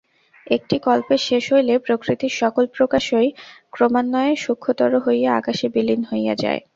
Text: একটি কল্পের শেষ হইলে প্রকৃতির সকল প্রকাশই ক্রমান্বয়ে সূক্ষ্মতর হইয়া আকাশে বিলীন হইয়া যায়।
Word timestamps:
একটি 0.47 0.75
কল্পের 0.79 1.21
শেষ 1.27 1.43
হইলে 1.53 1.73
প্রকৃতির 1.79 2.33
সকল 2.41 2.63
প্রকাশই 2.75 3.29
ক্রমান্বয়ে 3.73 4.33
সূক্ষ্মতর 4.43 4.91
হইয়া 5.05 5.29
আকাশে 5.39 5.67
বিলীন 5.75 6.01
হইয়া 6.11 6.35
যায়। 6.43 6.61